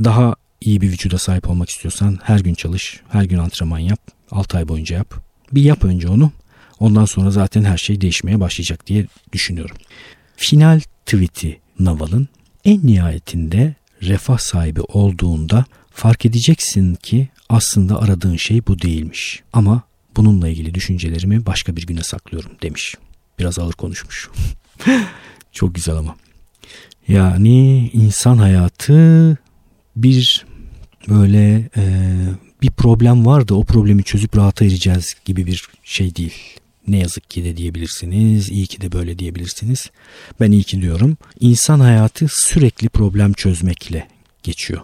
Daha 0.03 0.35
iyi 0.61 0.81
bir 0.81 0.91
vücuda 0.91 1.17
sahip 1.17 1.49
olmak 1.49 1.69
istiyorsan 1.69 2.19
her 2.23 2.39
gün 2.39 2.53
çalış, 2.53 3.01
her 3.09 3.23
gün 3.23 3.37
antrenman 3.37 3.79
yap, 3.79 3.99
6 4.31 4.57
ay 4.57 4.67
boyunca 4.67 4.95
yap. 4.95 5.13
Bir 5.51 5.61
yap 5.61 5.83
önce 5.83 6.09
onu. 6.09 6.31
Ondan 6.79 7.05
sonra 7.05 7.31
zaten 7.31 7.63
her 7.63 7.77
şey 7.77 8.01
değişmeye 8.01 8.39
başlayacak 8.39 8.87
diye 8.87 9.05
düşünüyorum. 9.33 9.77
Final 10.35 10.79
tweet'i 11.05 11.59
Naval'ın 11.79 12.27
en 12.65 12.87
nihayetinde 12.87 13.75
refah 14.01 14.37
sahibi 14.37 14.81
olduğunda 14.81 15.65
fark 15.91 16.25
edeceksin 16.25 16.95
ki 16.95 17.27
aslında 17.49 18.01
aradığın 18.01 18.35
şey 18.35 18.67
bu 18.67 18.81
değilmiş. 18.81 19.43
Ama 19.53 19.81
bununla 20.17 20.47
ilgili 20.47 20.73
düşüncelerimi 20.73 21.45
başka 21.45 21.75
bir 21.75 21.85
güne 21.85 22.03
saklıyorum 22.03 22.51
demiş. 22.61 22.95
Biraz 23.39 23.59
ağır 23.59 23.73
konuşmuş. 23.73 24.29
Çok 25.51 25.75
güzel 25.75 25.95
ama. 25.95 26.15
Yani 27.07 27.89
insan 27.93 28.37
hayatı 28.37 29.37
bir 29.95 30.45
böyle 31.09 31.69
e, 31.77 31.83
bir 32.61 32.71
problem 32.71 33.25
var 33.25 33.47
da 33.47 33.55
o 33.55 33.63
problemi 33.63 34.03
çözüp 34.03 34.37
rahata 34.37 34.65
ereceğiz 34.65 35.15
gibi 35.25 35.45
bir 35.45 35.63
şey 35.83 36.15
değil. 36.15 36.33
Ne 36.87 36.97
yazık 36.97 37.29
ki 37.29 37.43
de 37.43 37.57
diyebilirsiniz, 37.57 38.49
iyi 38.49 38.67
ki 38.67 38.81
de 38.81 38.91
böyle 38.91 39.19
diyebilirsiniz. 39.19 39.91
Ben 40.39 40.51
iyi 40.51 40.63
ki 40.63 40.81
diyorum. 40.81 41.17
İnsan 41.39 41.79
hayatı 41.79 42.25
sürekli 42.29 42.89
problem 42.89 43.33
çözmekle 43.33 44.07
geçiyor. 44.43 44.81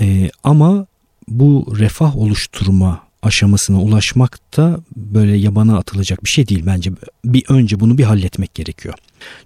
Ee, 0.00 0.30
ama 0.44 0.86
bu 1.28 1.74
refah 1.78 2.16
oluşturma 2.16 3.11
aşamasına 3.22 3.82
ulaşmak 3.82 4.56
da 4.56 4.80
böyle 4.96 5.36
yabana 5.36 5.78
atılacak 5.78 6.24
bir 6.24 6.28
şey 6.28 6.48
değil 6.48 6.62
bence. 6.66 6.92
Bir 7.24 7.44
önce 7.48 7.80
bunu 7.80 7.98
bir 7.98 8.04
halletmek 8.04 8.54
gerekiyor. 8.54 8.94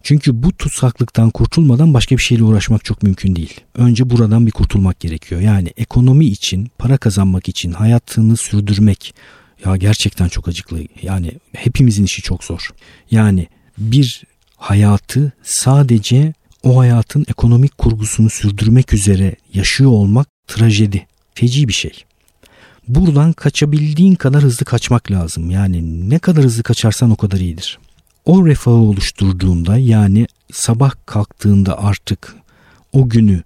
Çünkü 0.03 0.43
bu 0.43 0.53
tutsaklıktan 0.53 1.31
kurtulmadan 1.31 1.95
başka 1.95 2.17
bir 2.17 2.23
şeyle 2.23 2.43
uğraşmak 2.43 2.85
çok 2.85 3.03
mümkün 3.03 3.37
değil. 3.37 3.61
Önce 3.75 4.11
buradan 4.11 4.47
bir 4.47 4.51
kurtulmak 4.51 5.01
gerekiyor. 5.01 5.41
Yani 5.41 5.73
ekonomi 5.77 6.27
için, 6.27 6.71
para 6.79 6.97
kazanmak 6.97 7.49
için 7.49 7.73
hayatını 7.73 8.37
sürdürmek 8.37 9.15
ya 9.65 9.77
gerçekten 9.77 10.29
çok 10.29 10.49
acıklı. 10.49 10.81
Yani 11.03 11.33
hepimizin 11.53 12.05
işi 12.05 12.23
çok 12.23 12.45
zor. 12.45 12.71
Yani 13.11 13.47
bir 13.79 14.23
hayatı 14.57 15.33
sadece 15.43 16.33
o 16.63 16.79
hayatın 16.79 17.27
ekonomik 17.29 17.79
kurgusunu 17.79 18.31
sürdürmek 18.31 18.93
üzere 18.93 19.37
yaşıyor 19.55 19.91
olmak 19.91 20.29
trajedi. 20.47 21.07
Feci 21.35 21.69
bir 21.69 21.73
şey 21.73 22.05
buradan 22.89 23.33
kaçabildiğin 23.33 24.15
kadar 24.15 24.43
hızlı 24.43 24.65
kaçmak 24.65 25.11
lazım. 25.11 25.51
Yani 25.51 26.11
ne 26.11 26.19
kadar 26.19 26.45
hızlı 26.45 26.63
kaçarsan 26.63 27.11
o 27.11 27.17
kadar 27.17 27.39
iyidir. 27.39 27.79
O 28.25 28.47
refahı 28.47 28.75
oluşturduğunda 28.75 29.79
yani 29.79 30.27
sabah 30.53 30.93
kalktığında 31.07 31.83
artık 31.83 32.35
o 32.93 33.09
günü 33.09 33.43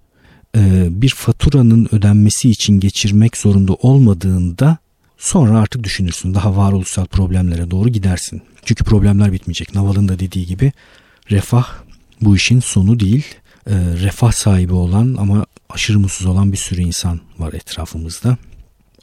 e, 0.55 0.87
bir 1.01 1.09
faturanın 1.09 1.89
ödenmesi 1.91 2.49
için 2.49 2.79
geçirmek 2.79 3.37
zorunda 3.37 3.73
olmadığında 3.73 4.77
sonra 5.17 5.59
artık 5.59 5.83
düşünürsün. 5.83 6.33
Daha 6.33 6.57
varoluşsal 6.57 7.05
problemlere 7.05 7.71
doğru 7.71 7.89
gidersin. 7.89 8.41
Çünkü 8.65 8.83
problemler 8.83 9.31
bitmeyecek. 9.31 9.75
Naval'ın 9.75 10.07
da 10.07 10.19
dediği 10.19 10.45
gibi 10.45 10.71
refah 11.31 11.67
bu 12.21 12.35
işin 12.35 12.59
sonu 12.59 12.99
değil. 12.99 13.25
E, 13.67 13.73
refah 13.75 14.31
sahibi 14.31 14.73
olan 14.73 15.15
ama 15.19 15.45
aşırı 15.69 15.99
mutsuz 15.99 16.27
olan 16.27 16.51
bir 16.51 16.57
sürü 16.57 16.81
insan 16.81 17.19
var 17.39 17.53
etrafımızda. 17.53 18.37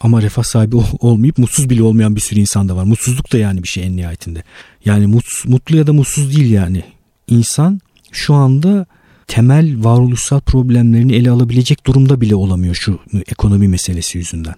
Ama 0.00 0.22
refah 0.22 0.42
sahibi 0.42 0.76
olmayıp 1.00 1.38
mutsuz 1.38 1.70
bile 1.70 1.82
olmayan 1.82 2.16
bir 2.16 2.20
sürü 2.20 2.40
insan 2.40 2.68
da 2.68 2.76
var. 2.76 2.84
Mutsuzluk 2.84 3.32
da 3.32 3.38
yani 3.38 3.62
bir 3.62 3.68
şey 3.68 3.86
en 3.86 3.96
nihayetinde. 3.96 4.42
Yani 4.84 5.20
mutlu 5.44 5.76
ya 5.76 5.86
da 5.86 5.92
mutsuz 5.92 6.36
değil 6.36 6.50
yani. 6.50 6.82
İnsan 7.28 7.80
şu 8.12 8.34
anda 8.34 8.86
temel 9.26 9.84
varoluşsal 9.84 10.40
problemlerini 10.40 11.14
ele 11.14 11.30
alabilecek 11.30 11.86
durumda 11.86 12.20
bile 12.20 12.34
olamıyor 12.34 12.74
şu 12.74 13.00
ekonomi 13.26 13.68
meselesi 13.68 14.18
yüzünden. 14.18 14.54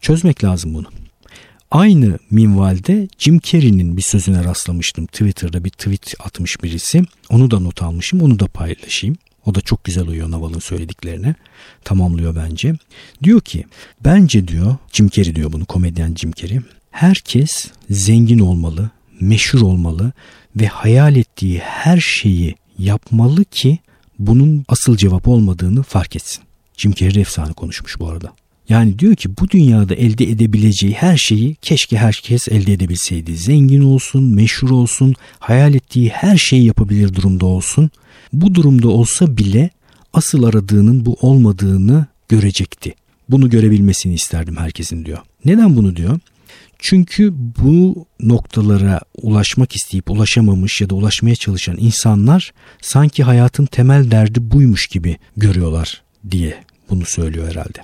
Çözmek 0.00 0.44
lazım 0.44 0.74
bunu. 0.74 0.86
Aynı 1.70 2.18
minvalde 2.30 3.08
Jim 3.18 3.38
Carrey'nin 3.38 3.96
bir 3.96 4.02
sözüne 4.02 4.44
rastlamıştım. 4.44 5.06
Twitter'da 5.06 5.64
bir 5.64 5.70
tweet 5.70 6.14
atmış 6.20 6.62
birisi. 6.62 7.02
Onu 7.30 7.50
da 7.50 7.58
not 7.60 7.82
almışım. 7.82 8.22
Onu 8.22 8.38
da 8.38 8.46
paylaşayım. 8.46 9.16
O 9.46 9.54
da 9.54 9.60
çok 9.60 9.84
güzel 9.84 10.08
uyuyor 10.08 10.30
Naval'ın 10.30 10.58
söylediklerine. 10.58 11.34
Tamamlıyor 11.84 12.36
bence. 12.36 12.74
Diyor 13.22 13.40
ki 13.40 13.64
bence 14.04 14.48
diyor 14.48 14.76
Jim 14.92 15.08
Carrey 15.08 15.34
diyor 15.34 15.52
bunu 15.52 15.64
komedyen 15.64 16.14
Jim 16.14 16.32
Carrey. 16.32 16.60
Herkes 16.90 17.70
zengin 17.90 18.38
olmalı, 18.38 18.90
meşhur 19.20 19.60
olmalı 19.60 20.12
ve 20.56 20.66
hayal 20.66 21.16
ettiği 21.16 21.58
her 21.58 22.00
şeyi 22.00 22.54
yapmalı 22.78 23.44
ki 23.44 23.78
bunun 24.18 24.64
asıl 24.68 24.96
cevap 24.96 25.28
olmadığını 25.28 25.82
fark 25.82 26.16
etsin. 26.16 26.42
Jim 26.76 26.92
Carrey 26.92 27.22
efsane 27.22 27.52
konuşmuş 27.52 28.00
bu 28.00 28.08
arada. 28.08 28.32
Yani 28.68 28.98
diyor 28.98 29.14
ki 29.14 29.36
bu 29.40 29.50
dünyada 29.50 29.94
elde 29.94 30.24
edebileceği 30.24 30.94
her 30.94 31.16
şeyi 31.16 31.54
keşke 31.54 31.96
herkes 31.96 32.48
elde 32.48 32.72
edebilseydi. 32.72 33.36
Zengin 33.36 33.82
olsun, 33.82 34.34
meşhur 34.34 34.70
olsun, 34.70 35.14
hayal 35.38 35.74
ettiği 35.74 36.08
her 36.08 36.36
şeyi 36.36 36.64
yapabilir 36.64 37.14
durumda 37.14 37.46
olsun. 37.46 37.90
Bu 38.36 38.54
durumda 38.54 38.88
olsa 38.88 39.36
bile 39.36 39.70
asıl 40.12 40.42
aradığının 40.42 41.06
bu 41.06 41.16
olmadığını 41.20 42.06
görecekti. 42.28 42.94
Bunu 43.28 43.50
görebilmesini 43.50 44.14
isterdim 44.14 44.56
herkesin 44.56 45.04
diyor. 45.04 45.18
Neden 45.44 45.76
bunu 45.76 45.96
diyor? 45.96 46.18
Çünkü 46.78 47.34
bu 47.62 48.06
noktalara 48.20 49.00
ulaşmak 49.22 49.76
isteyip 49.76 50.10
ulaşamamış 50.10 50.80
ya 50.80 50.90
da 50.90 50.94
ulaşmaya 50.94 51.36
çalışan 51.36 51.76
insanlar 51.80 52.52
sanki 52.82 53.22
hayatın 53.22 53.66
temel 53.66 54.10
derdi 54.10 54.50
buymuş 54.50 54.86
gibi 54.86 55.16
görüyorlar 55.36 56.02
diye 56.30 56.64
bunu 56.90 57.04
söylüyor 57.04 57.48
herhalde. 57.48 57.78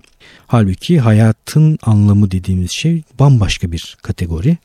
Halbuki 0.46 1.00
hayatın 1.00 1.78
anlamı 1.82 2.30
dediğimiz 2.30 2.70
şey 2.70 3.02
bambaşka 3.18 3.72
bir 3.72 3.96
kategori. 4.02 4.56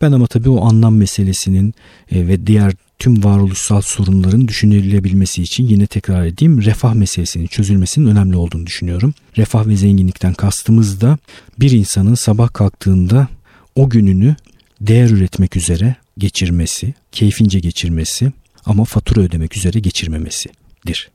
Ben 0.00 0.12
ama 0.12 0.26
tabii 0.26 0.50
o 0.50 0.64
anlam 0.64 0.96
meselesinin 0.96 1.74
e, 2.10 2.28
ve 2.28 2.46
diğer 2.46 2.72
tüm 2.98 3.24
varoluşsal 3.24 3.80
sorunların 3.80 4.48
düşünülebilmesi 4.48 5.42
için 5.42 5.66
yine 5.66 5.86
tekrar 5.86 6.26
edeyim 6.26 6.62
refah 6.62 6.94
meselesinin 6.94 7.46
çözülmesinin 7.46 8.06
önemli 8.06 8.36
olduğunu 8.36 8.66
düşünüyorum. 8.66 9.14
Refah 9.36 9.66
ve 9.66 9.76
zenginlikten 9.76 10.34
kastımız 10.34 11.00
da 11.00 11.18
bir 11.60 11.70
insanın 11.70 12.14
sabah 12.14 12.52
kalktığında 12.52 13.28
o 13.74 13.90
gününü 13.90 14.36
değer 14.80 15.10
üretmek 15.10 15.56
üzere 15.56 15.96
geçirmesi, 16.18 16.94
keyfince 17.12 17.60
geçirmesi 17.60 18.32
ama 18.66 18.84
fatura 18.84 19.20
ödemek 19.20 19.56
üzere 19.56 19.78
geçirmemesidir 19.78 21.10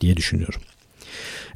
diye 0.00 0.16
düşünüyorum. 0.16 0.60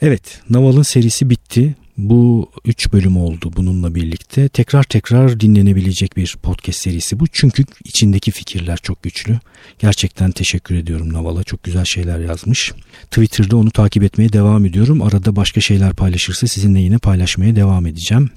Evet, 0.03 0.41
Naval'ın 0.51 0.83
serisi 0.83 1.31
bitti. 1.31 1.75
Bu 1.99 2.51
3 2.65 2.93
bölüm 2.93 3.17
oldu 3.17 3.53
bununla 3.57 3.95
birlikte. 3.95 4.49
Tekrar 4.49 4.83
tekrar 4.83 5.41
dinlenebilecek 5.41 6.17
bir 6.17 6.37
podcast 6.43 6.81
serisi 6.81 7.21
bu. 7.21 7.27
Çünkü 7.27 7.65
içindeki 7.85 8.31
fikirler 8.31 8.77
çok 8.77 9.03
güçlü. 9.03 9.39
Gerçekten 9.79 10.31
teşekkür 10.31 10.75
ediyorum 10.75 11.13
Naval'a. 11.13 11.45
Çok 11.45 11.63
güzel 11.63 11.85
şeyler 11.85 12.19
yazmış. 12.19 12.73
Twitter'da 13.11 13.57
onu 13.57 13.71
takip 13.71 14.03
etmeye 14.03 14.33
devam 14.33 14.65
ediyorum. 14.65 15.03
Arada 15.03 15.37
başka 15.37 15.61
şeyler 15.61 15.95
paylaşırsa 15.95 16.47
sizinle 16.47 16.81
yine 16.81 16.99
paylaşmaya 16.99 17.57
devam 17.57 17.87
edeceğim. 17.87 18.31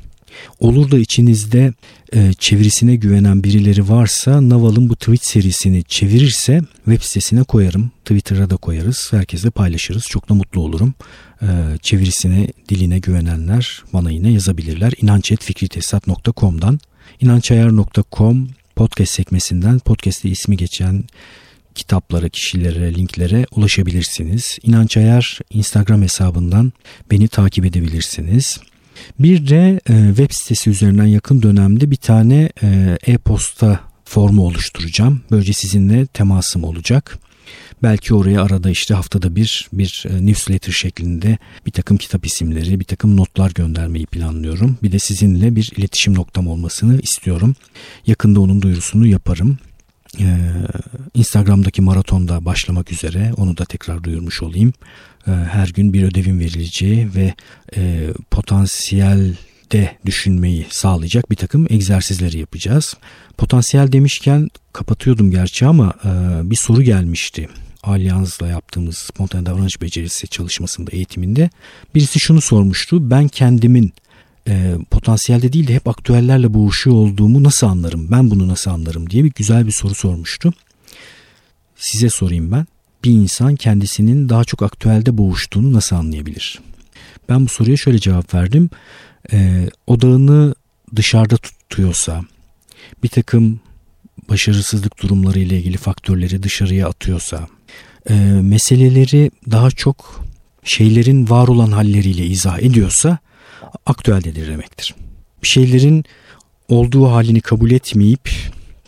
Olur 0.60 0.92
da 0.92 1.00
içinizde 1.00 1.74
e, 2.14 2.34
çevirisine 2.34 2.96
güvenen 2.96 3.44
birileri 3.44 3.90
varsa 3.90 4.50
Naval'ın 4.50 4.90
bu 4.90 4.96
tweet 4.96 5.26
serisini 5.26 5.84
çevirirse 5.84 6.62
web 6.86 7.02
sitesine 7.02 7.44
koyarım. 7.44 7.92
Twitter'a 8.06 8.50
da 8.50 8.56
koyarız. 8.56 9.08
Herkesle 9.12 9.50
paylaşırız. 9.50 10.06
Çok 10.08 10.30
da 10.30 10.34
mutlu 10.34 10.62
olurum. 10.62 10.94
E, 11.42 11.48
çevirisine, 11.82 12.48
diline 12.70 13.00
güvenenler 13.00 13.84
bana 13.94 14.12
yine 14.12 14.32
yazabilirler. 14.32 14.94
inançetfikritesat.com'dan 15.02 16.80
inançayar.com 17.22 18.48
podcast 18.76 19.12
sekmesinden 19.12 19.80
podcast'te 19.80 20.30
ismi 20.30 20.58
geçen 20.58 21.04
kitaplara, 21.76 22.30
kişilere, 22.30 22.96
linklere 22.96 23.46
ulaşabilirsiniz. 23.56 24.60
İnanç 24.64 24.98
Ayar 24.98 25.40
Instagram 25.50 26.02
hesabından 26.02 26.74
beni 27.12 27.28
takip 27.28 27.66
edebilirsiniz. 27.66 28.60
Bir 29.20 29.48
de 29.48 29.80
e, 29.90 30.08
web 30.08 30.32
sitesi 30.32 30.70
üzerinden 30.70 31.06
yakın 31.06 31.42
dönemde 31.42 31.92
bir 31.92 31.96
tane 31.96 32.50
e, 32.64 32.98
e-posta 33.08 33.80
formu 34.06 34.46
oluşturacağım. 34.46 35.22
Böylece 35.32 35.54
sizinle 35.54 36.06
temasım 36.06 36.64
olacak. 36.64 37.20
Belki 37.84 38.14
oraya 38.14 38.44
arada 38.44 38.70
işte 38.70 38.94
haftada 38.94 39.36
bir 39.36 39.70
bir 39.74 40.06
e, 40.10 40.26
newsletter 40.26 40.74
şeklinde 40.74 41.38
bir 41.66 41.72
takım 41.72 41.98
kitap 41.98 42.26
isimleri, 42.26 42.80
bir 42.80 42.86
takım 42.86 43.18
notlar 43.18 43.52
göndermeyi 43.52 44.06
planlıyorum. 44.06 44.78
Bir 44.84 44.92
de 44.92 45.00
sizinle 45.00 45.56
bir 45.56 45.72
iletişim 45.78 46.16
noktam 46.16 46.48
olmasını 46.48 47.02
istiyorum. 47.02 47.56
Yakında 48.08 48.40
onun 48.40 48.62
duyurusunu 48.62 49.08
yaparım. 49.08 49.58
Ee, 50.20 50.38
Instagram'daki 51.14 51.82
maratonda 51.82 52.46
başlamak 52.46 52.92
üzere 52.92 53.34
onu 53.38 53.58
da 53.58 53.66
tekrar 53.66 54.04
duyurmuş 54.04 54.42
olayım. 54.42 54.74
Ee, 55.28 55.32
her 55.32 55.68
gün 55.68 55.94
bir 55.94 56.04
ödevin 56.04 56.40
verileceği 56.40 57.16
ve 57.16 57.34
e, 57.76 58.10
potansiyelde 58.32 59.98
düşünmeyi 60.06 60.66
sağlayacak 60.70 61.32
bir 61.32 61.36
takım 61.36 61.68
egzersizleri 61.70 62.38
yapacağız. 62.38 62.98
Potansiyel 63.38 63.92
demişken 63.92 64.50
kapatıyordum 64.74 65.32
gerçi 65.32 65.66
ama 65.66 65.94
e, 66.06 66.10
bir 66.50 66.56
soru 66.56 66.82
gelmişti. 66.82 67.50
Alyans'la 67.84 68.48
yaptığımız 68.48 68.98
spontane 68.98 69.46
davranış 69.46 69.82
becerisi 69.82 70.28
çalışmasında 70.28 70.92
eğitiminde 70.92 71.50
birisi 71.96 72.20
şunu 72.20 72.42
sormuştu. 72.42 73.12
Ben 73.12 73.28
kendimin 73.28 73.94
e, 74.48 74.76
potansiyelde 74.92 75.54
değil 75.54 75.68
de 75.68 75.76
hep 75.76 75.88
aktüellerle 75.88 76.54
boğuşuyor 76.54 76.96
olduğumu 76.96 77.44
nasıl 77.44 77.68
anlarım? 77.68 78.12
Ben 78.12 78.32
bunu 78.32 78.48
nasıl 78.48 78.72
anlarım 78.72 79.10
diye 79.10 79.24
bir 79.24 79.32
güzel 79.36 79.68
bir 79.68 79.72
soru 79.72 79.96
sormuştu. 79.96 80.54
Size 81.76 82.10
sorayım 82.10 82.52
ben. 82.52 82.66
Bir 83.04 83.12
insan 83.12 83.56
kendisinin 83.56 84.30
daha 84.30 84.44
çok 84.44 84.64
aktüelde 84.64 85.18
boğuştuğunu 85.18 85.74
nasıl 85.74 85.96
anlayabilir? 85.96 86.60
Ben 87.30 87.46
bu 87.46 87.50
soruya 87.50 87.78
şöyle 87.78 88.00
cevap 88.00 88.34
verdim. 88.34 88.70
E, 89.34 89.70
odağını 89.88 90.56
dışarıda 90.96 91.38
tutuyorsa, 91.38 92.22
bir 93.04 93.10
takım 93.10 93.60
başarısızlık 94.30 95.02
durumları 95.04 95.40
ile 95.40 95.58
ilgili 95.58 95.78
faktörleri 95.78 96.44
dışarıya 96.44 96.88
atıyorsa, 96.88 97.48
e, 98.10 98.14
meseleleri 98.42 99.32
daha 99.52 99.72
çok 99.72 100.26
şeylerin 100.64 101.30
var 101.30 101.48
olan 101.48 101.72
halleriyle 101.72 102.26
izah 102.26 102.60
ediyorsa 102.60 103.18
aktüeldedir 103.86 104.48
demektir. 104.48 104.96
Bir 105.44 105.48
şeylerin 105.48 106.06
olduğu 106.68 107.12
halini 107.12 107.42
kabul 107.42 107.72
etmeyip 107.72 108.30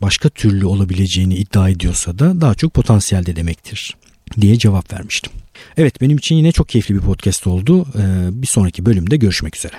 başka 0.01 0.29
türlü 0.29 0.65
olabileceğini 0.65 1.35
iddia 1.35 1.69
ediyorsa 1.69 2.19
da 2.19 2.41
daha 2.41 2.55
çok 2.55 2.73
potansiyelde 2.73 3.35
demektir 3.35 3.95
diye 4.41 4.57
cevap 4.57 4.93
vermiştim. 4.93 5.33
Evet 5.77 6.01
benim 6.01 6.17
için 6.17 6.35
yine 6.35 6.51
çok 6.51 6.69
keyifli 6.69 6.95
bir 6.95 6.99
podcast 6.99 7.47
oldu. 7.47 7.85
Ee, 7.97 8.41
bir 8.41 8.47
sonraki 8.47 8.85
bölümde 8.85 9.17
görüşmek 9.17 9.55
üzere. 9.55 9.75